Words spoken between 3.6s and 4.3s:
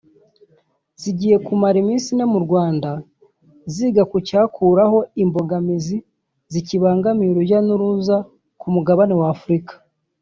ziga ku